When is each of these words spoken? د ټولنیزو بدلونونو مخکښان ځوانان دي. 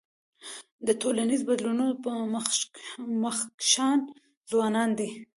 د 0.87 0.89
ټولنیزو 1.01 1.47
بدلونونو 1.49 1.85
مخکښان 3.25 3.99
ځوانان 4.49 4.89
دي. 4.99 5.09